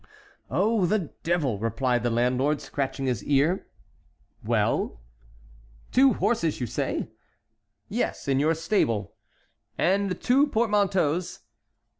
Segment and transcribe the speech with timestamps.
[0.49, 3.67] "Oh, the devil!" replied the landlord, scratching his ear.
[4.43, 4.99] "Well?"
[5.91, 7.11] "Two horses, you say?"
[7.87, 9.13] "Yes, in your stable."
[9.77, 11.41] "And two portmanteaus?"